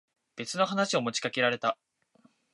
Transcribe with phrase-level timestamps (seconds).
[0.35, 1.77] 別の話を持ちかけられた。